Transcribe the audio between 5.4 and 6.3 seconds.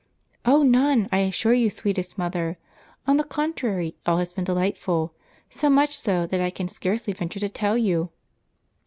so much so,